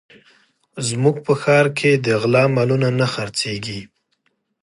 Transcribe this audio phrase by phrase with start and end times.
[0.87, 3.81] زموږ په ښار کې د غلا مالونه نه خرڅېږي